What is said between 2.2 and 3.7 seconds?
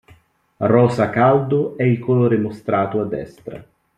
mostrato a destra.